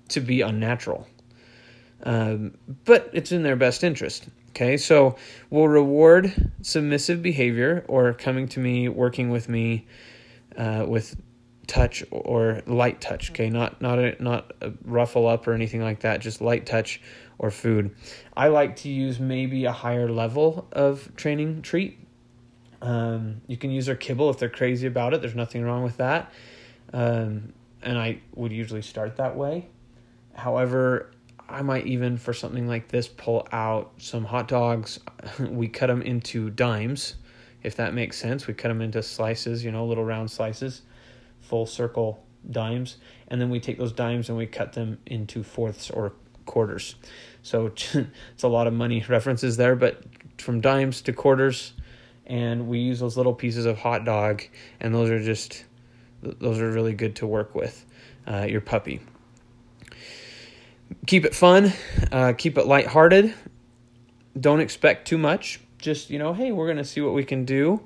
to 0.08 0.20
be 0.20 0.42
unnatural. 0.42 1.08
Um, 2.01 2.58
but 2.86 3.12
it's 3.13 3.32
in 3.32 3.44
their 3.44 3.56
best 3.56 3.84
interest. 3.84 4.30
Okay, 4.50 4.78
so 4.78 5.16
we'll 5.51 5.68
reward 5.68 6.51
submissive 6.63 7.22
behavior 7.22 7.86
or 7.88 8.13
coming 8.13 8.48
to 8.48 8.60
me, 8.60 8.89
working 8.89 9.30
with 9.30 9.48
me, 9.48 9.86
uh, 10.58 10.86
with 10.88 11.16
touch 11.69 12.03
or 12.11 12.61
light 12.65 12.99
touch. 12.99 13.29
Okay, 13.29 13.49
not 13.49 13.81
not 13.81 13.99
a, 13.99 14.21
not 14.21 14.51
a 14.59 14.73
ruffle 14.83 15.27
up 15.27 15.47
or 15.47 15.53
anything 15.53 15.81
like 15.81 16.01
that. 16.01 16.19
Just 16.19 16.41
light 16.41 16.65
touch 16.65 16.99
or 17.38 17.51
food. 17.51 17.95
I 18.35 18.49
like 18.49 18.75
to 18.77 18.89
use 18.89 19.19
maybe 19.19 19.63
a 19.65 19.71
higher 19.71 20.11
level 20.11 20.67
of 20.73 21.15
training 21.15 21.61
treat. 21.61 21.97
Um, 22.81 23.41
you 23.47 23.55
can 23.55 23.71
use 23.71 23.85
their 23.85 23.95
kibble 23.95 24.29
if 24.29 24.39
they're 24.39 24.49
crazy 24.49 24.88
about 24.88 25.13
it. 25.13 25.21
There's 25.21 25.35
nothing 25.35 25.63
wrong 25.63 25.83
with 25.83 25.97
that. 25.97 26.33
Um, 26.91 27.53
and 27.81 27.97
I 27.97 28.19
would 28.35 28.51
usually 28.51 28.81
start 28.81 29.17
that 29.17 29.38
way. 29.38 29.67
However, 30.33 31.11
I 31.47 31.61
might 31.61 31.85
even 31.85 32.17
for 32.17 32.33
something 32.33 32.67
like 32.67 32.88
this 32.88 33.07
pull 33.07 33.47
out 33.51 33.91
some 33.97 34.25
hot 34.25 34.47
dogs. 34.47 34.99
we 35.39 35.67
cut 35.67 35.88
them 35.88 36.01
into 36.01 36.49
dimes, 36.49 37.15
if 37.63 37.75
that 37.75 37.93
makes 37.93 38.17
sense. 38.17 38.47
We 38.47 38.53
cut 38.53 38.69
them 38.69 38.81
into 38.81 39.03
slices, 39.03 39.63
you 39.63 39.71
know, 39.71 39.85
little 39.85 40.05
round 40.05 40.31
slices 40.31 40.81
full 41.41 41.65
circle 41.65 42.24
dimes, 42.50 42.98
and 43.27 43.39
then 43.41 43.50
we 43.50 43.60
take 43.60 43.77
those 43.77 43.91
dimes 43.91 44.29
and 44.29 44.38
we 44.38 44.46
cut 44.46 44.74
them 44.74 44.98
into 45.05 45.43
fourths 45.43 45.89
or 45.89 46.13
quarters. 46.46 46.96
So 47.43 47.67
it's 47.93 48.43
a 48.43 48.48
lot 48.48 48.67
of 48.67 48.74
money 48.74 49.03
references 49.08 49.58
there, 49.58 49.75
but 49.75 50.03
from 50.38 50.62
dimes 50.62 51.01
to 51.03 51.13
quarters, 51.13 51.74
and 52.25 52.67
we 52.67 52.79
use 52.79 53.00
those 53.00 53.17
little 53.17 53.34
pieces 53.34 53.65
of 53.65 53.77
hot 53.77 54.05
dog, 54.05 54.43
and 54.79 54.93
those 54.93 55.10
are 55.10 55.22
just 55.22 55.65
those 56.22 56.60
are 56.60 56.69
really 56.69 56.93
good 56.93 57.15
to 57.17 57.27
work 57.27 57.55
with 57.55 57.86
uh, 58.27 58.46
your 58.48 58.62
puppy. 58.62 59.00
Keep 61.05 61.25
it 61.25 61.36
fun, 61.36 61.74
uh, 62.12 62.34
keep 62.38 62.58
it 62.58 62.65
lighthearted. 62.65 63.34
Don't 64.39 64.60
expect 64.60 65.08
too 65.08 65.17
much. 65.17 65.60
Just 65.77 66.10
you 66.10 66.19
know, 66.19 66.34
hey, 66.34 66.51
we're 66.51 66.67
gonna 66.67 66.84
see 66.84 67.01
what 67.01 67.13
we 67.13 67.24
can 67.24 67.46
do. 67.46 67.81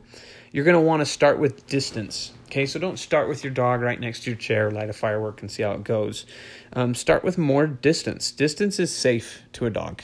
You're 0.53 0.65
gonna 0.65 0.79
want 0.79 1.01
to 1.01 1.05
start 1.07 1.39
with 1.39 1.65
distance. 1.65 2.31
Okay, 2.45 2.67
so 2.67 2.77
don't 2.77 2.99
start 2.99 3.27
with 3.27 3.43
your 3.43 3.51
dog 3.51 3.81
right 3.81 3.99
next 3.99 4.23
to 4.23 4.29
your 4.29 4.37
chair, 4.37 4.69
light 4.69 4.87
a 4.87 4.93
firework, 4.93 5.41
and 5.41 5.49
see 5.49 5.63
how 5.63 5.71
it 5.71 5.83
goes. 5.83 6.27
Um, 6.73 6.93
start 6.93 7.23
with 7.23 7.39
more 7.39 7.65
distance. 7.65 8.29
Distance 8.29 8.79
is 8.79 8.95
safe 8.95 9.41
to 9.53 9.65
a 9.65 9.71
dog. 9.71 10.03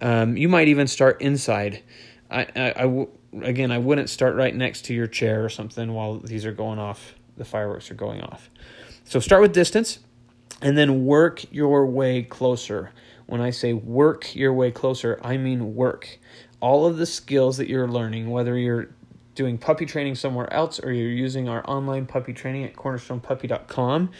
Um, 0.00 0.38
you 0.38 0.48
might 0.48 0.68
even 0.68 0.86
start 0.86 1.20
inside. 1.20 1.82
I, 2.30 2.46
I, 2.56 2.72
I 2.76 2.82
w- 2.84 3.10
again, 3.42 3.70
I 3.70 3.76
wouldn't 3.76 4.08
start 4.08 4.36
right 4.36 4.54
next 4.54 4.86
to 4.86 4.94
your 4.94 5.06
chair 5.06 5.44
or 5.44 5.50
something 5.50 5.92
while 5.92 6.18
these 6.18 6.46
are 6.46 6.52
going 6.52 6.78
off. 6.78 7.14
The 7.36 7.44
fireworks 7.44 7.90
are 7.90 7.94
going 7.94 8.22
off. 8.22 8.48
So 9.04 9.20
start 9.20 9.42
with 9.42 9.52
distance, 9.52 9.98
and 10.62 10.78
then 10.78 11.04
work 11.04 11.44
your 11.52 11.84
way 11.84 12.22
closer. 12.22 12.90
When 13.26 13.42
I 13.42 13.50
say 13.50 13.74
work 13.74 14.34
your 14.34 14.54
way 14.54 14.70
closer, 14.70 15.20
I 15.22 15.36
mean 15.36 15.74
work. 15.74 16.18
All 16.60 16.86
of 16.86 16.96
the 16.96 17.04
skills 17.04 17.58
that 17.58 17.68
you're 17.68 17.86
learning, 17.86 18.30
whether 18.30 18.56
you're 18.56 18.88
doing 19.36 19.56
puppy 19.56 19.86
training 19.86 20.16
somewhere 20.16 20.52
else 20.52 20.80
or 20.80 20.92
you're 20.92 21.08
using 21.08 21.48
our 21.48 21.62
online 21.70 22.06
puppy 22.06 22.32
training 22.32 22.64
at 22.64 22.74
cornerstonepuppy.com 22.74 24.10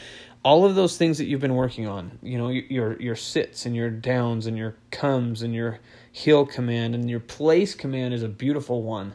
all 0.45 0.65
of 0.65 0.77
those 0.77 0.97
things 0.97 1.19
that 1.19 1.25
you've 1.25 1.41
been 1.41 1.57
working 1.57 1.89
on 1.89 2.17
you 2.23 2.39
know 2.39 2.49
your 2.49 3.01
your 3.03 3.17
sits 3.17 3.67
and 3.67 3.75
your 3.75 3.91
downs 3.91 4.47
and 4.47 4.57
your 4.57 4.77
comes 4.93 5.43
and 5.43 5.53
your 5.53 5.81
heel 6.13 6.47
command 6.47 6.95
and 6.95 7.11
your 7.11 7.19
place 7.19 7.75
command 7.75 8.15
is 8.15 8.23
a 8.23 8.29
beautiful 8.29 8.83
one. 8.83 9.13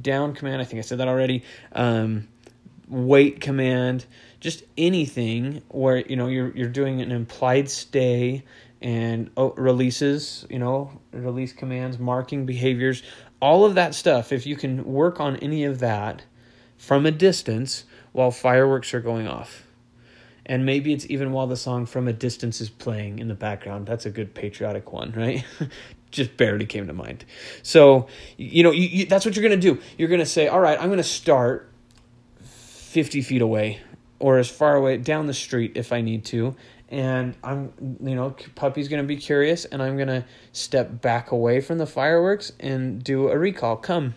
Down 0.00 0.34
command 0.34 0.62
i 0.62 0.64
think 0.64 0.78
i 0.78 0.82
said 0.82 0.98
that 0.98 1.08
already. 1.08 1.42
Um, 1.72 2.28
wait 2.86 3.40
command 3.40 4.06
just 4.40 4.62
anything 4.78 5.62
where 5.68 5.98
you 5.98 6.16
know 6.16 6.28
you're 6.28 6.56
you're 6.56 6.68
doing 6.68 7.02
an 7.02 7.10
implied 7.10 7.68
stay 7.68 8.44
and 8.80 9.30
oh, 9.36 9.50
releases 9.56 10.46
you 10.48 10.58
know 10.58 11.00
release 11.12 11.52
commands 11.52 11.98
marking 11.98 12.46
behaviors 12.46 13.02
all 13.40 13.64
of 13.64 13.74
that 13.74 13.94
stuff, 13.94 14.32
if 14.32 14.46
you 14.46 14.56
can 14.56 14.84
work 14.84 15.20
on 15.20 15.36
any 15.36 15.64
of 15.64 15.78
that 15.80 16.24
from 16.76 17.06
a 17.06 17.10
distance 17.10 17.84
while 18.12 18.30
fireworks 18.30 18.92
are 18.94 19.00
going 19.00 19.28
off. 19.28 19.64
And 20.44 20.64
maybe 20.64 20.92
it's 20.92 21.08
even 21.10 21.32
while 21.32 21.46
the 21.46 21.56
song 21.56 21.84
From 21.84 22.08
a 22.08 22.12
Distance 22.12 22.60
is 22.60 22.70
playing 22.70 23.18
in 23.18 23.28
the 23.28 23.34
background. 23.34 23.86
That's 23.86 24.06
a 24.06 24.10
good 24.10 24.34
patriotic 24.34 24.92
one, 24.92 25.12
right? 25.12 25.44
Just 26.10 26.38
barely 26.38 26.64
came 26.64 26.86
to 26.86 26.94
mind. 26.94 27.26
So, 27.62 28.08
you 28.38 28.62
know, 28.62 28.70
you, 28.70 28.88
you, 28.88 29.06
that's 29.06 29.26
what 29.26 29.36
you're 29.36 29.46
going 29.46 29.60
to 29.60 29.74
do. 29.74 29.80
You're 29.98 30.08
going 30.08 30.20
to 30.20 30.26
say, 30.26 30.48
all 30.48 30.58
right, 30.58 30.80
I'm 30.80 30.86
going 30.86 30.96
to 30.96 31.04
start 31.04 31.70
50 32.40 33.20
feet 33.20 33.42
away 33.42 33.80
or 34.18 34.38
as 34.38 34.48
far 34.48 34.74
away 34.74 34.96
down 34.96 35.26
the 35.26 35.34
street 35.34 35.72
if 35.74 35.92
I 35.92 36.00
need 36.00 36.24
to 36.26 36.56
and 36.88 37.36
I'm 37.42 37.72
you 38.02 38.14
know 38.14 38.34
puppy's 38.54 38.88
gonna 38.88 39.02
be 39.02 39.16
curious 39.16 39.64
and 39.64 39.82
I'm 39.82 39.96
gonna 39.98 40.24
step 40.52 41.00
back 41.00 41.30
away 41.30 41.60
from 41.60 41.78
the 41.78 41.86
fireworks 41.86 42.52
and 42.60 43.02
do 43.02 43.28
a 43.28 43.38
recall. 43.38 43.76
Come, 43.76 44.14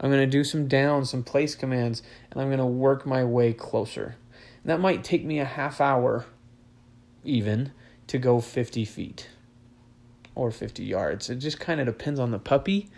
I'm 0.00 0.10
gonna 0.10 0.26
do 0.26 0.44
some 0.44 0.66
down, 0.66 1.04
some 1.04 1.22
place 1.22 1.54
commands, 1.54 2.02
and 2.30 2.40
I'm 2.40 2.50
gonna 2.50 2.66
work 2.66 3.06
my 3.06 3.24
way 3.24 3.52
closer. 3.52 4.16
And 4.62 4.70
that 4.70 4.80
might 4.80 5.04
take 5.04 5.24
me 5.24 5.38
a 5.38 5.44
half 5.44 5.80
hour, 5.80 6.26
even 7.22 7.72
to 8.08 8.18
go 8.18 8.40
50 8.40 8.84
feet 8.84 9.28
or 10.34 10.50
50 10.50 10.82
yards. 10.82 11.30
It 11.30 11.36
just 11.36 11.60
kind 11.60 11.80
of 11.80 11.86
depends 11.86 12.18
on 12.18 12.30
the 12.32 12.38
puppy. 12.38 12.90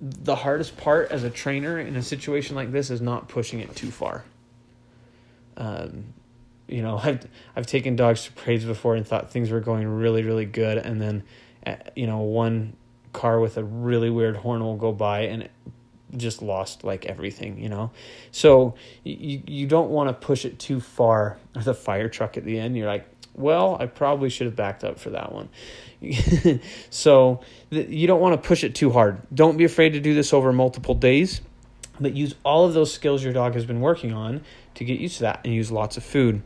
The 0.00 0.36
hardest 0.36 0.76
part 0.76 1.10
as 1.12 1.22
a 1.22 1.30
trainer 1.30 1.78
in 1.78 1.96
a 1.96 2.02
situation 2.02 2.56
like 2.56 2.72
this 2.72 2.90
is 2.90 3.00
not 3.00 3.28
pushing 3.28 3.60
it 3.60 3.76
too 3.76 3.90
far. 3.90 4.24
Um, 5.56 6.14
you 6.72 6.82
know, 6.82 6.98
I've 7.02 7.26
I've 7.54 7.66
taken 7.66 7.96
dogs 7.96 8.24
to 8.24 8.32
parades 8.32 8.64
before 8.64 8.96
and 8.96 9.06
thought 9.06 9.30
things 9.30 9.50
were 9.50 9.60
going 9.60 9.86
really 9.86 10.22
really 10.22 10.46
good, 10.46 10.78
and 10.78 11.00
then, 11.00 11.22
uh, 11.66 11.76
you 11.94 12.06
know, 12.06 12.18
one 12.18 12.76
car 13.12 13.40
with 13.40 13.56
a 13.58 13.64
really 13.64 14.10
weird 14.10 14.36
horn 14.36 14.62
will 14.62 14.76
go 14.76 14.92
by 14.92 15.22
and 15.22 15.48
just 16.16 16.42
lost 16.42 16.84
like 16.84 17.06
everything, 17.06 17.58
you 17.58 17.68
know. 17.68 17.90
So 18.30 18.74
you 19.04 19.42
you 19.46 19.66
don't 19.66 19.90
want 19.90 20.08
to 20.08 20.14
push 20.14 20.44
it 20.44 20.58
too 20.58 20.80
far. 20.80 21.38
The 21.54 21.74
fire 21.74 22.08
truck 22.08 22.38
at 22.38 22.44
the 22.44 22.58
end, 22.58 22.78
you're 22.78 22.86
like, 22.86 23.06
well, 23.34 23.76
I 23.78 23.84
probably 23.84 24.30
should 24.30 24.46
have 24.46 24.56
backed 24.56 24.84
up 24.84 24.98
for 24.98 25.10
that 25.10 25.32
one. 25.32 25.50
so 26.90 27.40
you 27.70 28.06
don't 28.06 28.20
want 28.20 28.40
to 28.40 28.48
push 28.48 28.64
it 28.64 28.74
too 28.74 28.90
hard. 28.90 29.20
Don't 29.32 29.58
be 29.58 29.64
afraid 29.64 29.90
to 29.90 30.00
do 30.00 30.14
this 30.14 30.32
over 30.32 30.50
multiple 30.50 30.94
days, 30.94 31.42
but 32.00 32.14
use 32.14 32.34
all 32.42 32.64
of 32.64 32.72
those 32.72 32.92
skills 32.92 33.22
your 33.22 33.34
dog 33.34 33.54
has 33.54 33.66
been 33.66 33.80
working 33.80 34.12
on 34.12 34.42
to 34.82 34.92
get 34.92 35.00
used 35.00 35.16
to 35.16 35.22
that 35.22 35.40
and 35.44 35.54
use 35.54 35.70
lots 35.70 35.96
of 35.96 36.04
food. 36.04 36.42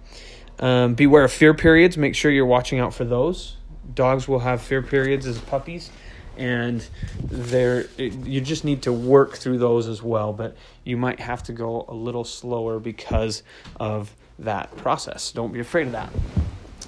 Um, 0.59 0.95
beware 0.95 1.25
of 1.25 1.33
fear 1.33 1.55
periods. 1.55 1.97
Make 1.97 2.15
sure 2.15 2.31
you're 2.31 2.47
watching 2.47 2.79
out 2.79 2.95
for 2.95 3.05
those. 3.05 3.57
Dogs 3.95 4.27
will 4.27 4.41
have 4.41 4.63
fear 4.63 4.83
periods 4.83 5.27
as 5.27 5.39
puppies, 5.39 5.91
and 6.37 6.87
there 7.19 7.87
you 7.99 8.41
just 8.41 8.65
need 8.65 8.83
to 8.83 8.93
work 8.93 9.37
through 9.37 9.59
those 9.59 9.87
as 9.87 10.03
well. 10.03 10.33
But 10.33 10.57
you 10.85 10.97
might 10.97 11.21
have 11.21 11.43
to 11.45 11.53
go 11.53 11.85
a 11.89 11.95
little 11.95 12.25
slower 12.25 12.79
because 12.79 13.43
of 13.79 14.15
that 14.39 14.77
process. 14.77 15.31
Don't 15.33 15.53
be 15.53 15.61
afraid 15.61 15.87
of 15.87 15.93
that. 15.93 16.13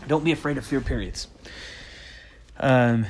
Don't 0.07 0.25
be 0.25 0.33
afraid 0.33 0.59
of 0.59 0.67
fear 0.67 0.81
periods. 0.81 1.29
Um, 2.59 3.07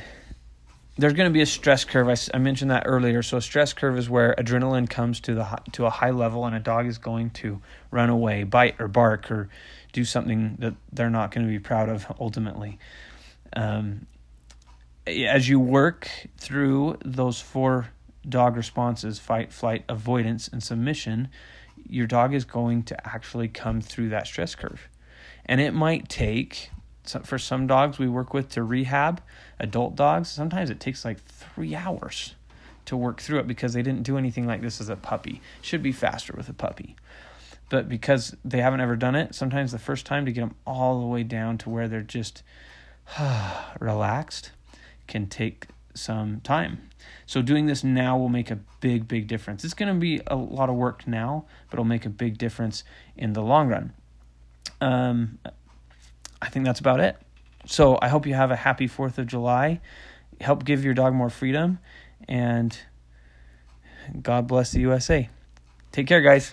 there's 0.98 1.12
going 1.12 1.30
to 1.30 1.32
be 1.32 1.40
a 1.40 1.46
stress 1.46 1.84
curve. 1.84 2.08
I, 2.08 2.16
I, 2.34 2.38
mentioned 2.38 2.70
that 2.70 2.82
earlier. 2.86 3.22
So 3.22 3.36
a 3.36 3.40
stress 3.40 3.72
curve 3.72 3.96
is 3.96 4.10
where 4.10 4.34
adrenaline 4.36 4.90
comes 4.90 5.20
to 5.20 5.34
the 5.34 5.58
to 5.72 5.86
a 5.86 5.90
high 5.90 6.10
level, 6.10 6.44
and 6.44 6.54
a 6.54 6.60
dog 6.60 6.86
is 6.86 6.98
going 6.98 7.30
to 7.30 7.60
run 7.90 8.10
away, 8.10 8.44
bite 8.44 8.76
or 8.80 8.88
bark, 8.88 9.30
or 9.30 9.48
do 9.92 10.04
something 10.04 10.56
that 10.58 10.74
they're 10.92 11.10
not 11.10 11.30
going 11.30 11.46
to 11.46 11.50
be 11.50 11.58
proud 11.58 11.88
of 11.88 12.06
ultimately. 12.20 12.78
Um, 13.54 14.06
as 15.06 15.48
you 15.48 15.58
work 15.58 16.10
through 16.36 16.98
those 17.04 17.40
four 17.40 17.88
dog 18.28 18.56
responses 18.56 19.18
fight, 19.18 19.52
flight, 19.52 19.84
avoidance, 19.88 20.48
and 20.48 20.62
submission 20.62 21.28
your 21.88 22.06
dog 22.06 22.34
is 22.34 22.44
going 22.44 22.82
to 22.84 23.06
actually 23.08 23.48
come 23.48 23.80
through 23.80 24.10
that 24.10 24.26
stress 24.26 24.54
curve. 24.54 24.88
And 25.46 25.60
it 25.60 25.72
might 25.72 26.08
take, 26.08 26.70
for 27.24 27.38
some 27.38 27.66
dogs 27.66 27.98
we 27.98 28.08
work 28.08 28.34
with 28.34 28.48
to 28.50 28.62
rehab, 28.62 29.22
adult 29.58 29.96
dogs, 29.96 30.28
sometimes 30.28 30.70
it 30.70 30.80
takes 30.80 31.04
like 31.04 31.22
three 31.24 31.74
hours 31.74 32.34
to 32.84 32.96
work 32.96 33.20
through 33.20 33.38
it 33.38 33.46
because 33.46 33.74
they 33.74 33.82
didn't 33.82 34.02
do 34.02 34.16
anything 34.16 34.46
like 34.46 34.62
this 34.62 34.80
as 34.80 34.88
a 34.88 34.96
puppy. 34.96 35.40
Should 35.60 35.82
be 35.82 35.92
faster 35.92 36.32
with 36.36 36.48
a 36.48 36.54
puppy. 36.54 36.96
But 37.70 37.88
because 37.88 38.34
they 38.44 38.62
haven't 38.62 38.80
ever 38.80 38.96
done 38.96 39.14
it, 39.14 39.34
sometimes 39.34 39.72
the 39.72 39.78
first 39.78 40.06
time 40.06 40.24
to 40.24 40.32
get 40.32 40.40
them 40.40 40.54
all 40.66 41.00
the 41.00 41.06
way 41.06 41.22
down 41.22 41.58
to 41.58 41.70
where 41.70 41.86
they're 41.86 42.00
just 42.00 42.42
relaxed 43.80 44.52
can 45.06 45.26
take 45.26 45.66
some 45.94 46.40
time. 46.40 46.88
So 47.26 47.42
doing 47.42 47.66
this 47.66 47.84
now 47.84 48.16
will 48.16 48.28
make 48.28 48.50
a 48.50 48.58
big, 48.80 49.06
big 49.06 49.28
difference. 49.28 49.64
It's 49.64 49.74
going 49.74 49.92
to 49.92 50.00
be 50.00 50.20
a 50.26 50.36
lot 50.36 50.70
of 50.70 50.76
work 50.76 51.06
now, 51.06 51.44
but 51.68 51.74
it'll 51.74 51.84
make 51.84 52.06
a 52.06 52.10
big 52.10 52.38
difference 52.38 52.84
in 53.16 53.34
the 53.34 53.42
long 53.42 53.68
run. 53.68 53.92
Um, 54.80 55.38
I 56.40 56.48
think 56.48 56.64
that's 56.64 56.80
about 56.80 57.00
it. 57.00 57.16
So 57.66 57.98
I 58.00 58.08
hope 58.08 58.26
you 58.26 58.34
have 58.34 58.50
a 58.50 58.56
happy 58.56 58.88
4th 58.88 59.18
of 59.18 59.26
July. 59.26 59.80
Help 60.40 60.64
give 60.64 60.84
your 60.84 60.94
dog 60.94 61.14
more 61.14 61.30
freedom, 61.30 61.78
and 62.28 62.78
God 64.22 64.46
bless 64.46 64.70
the 64.72 64.80
USA. 64.80 65.28
Take 65.90 66.06
care, 66.06 66.20
guys. 66.20 66.52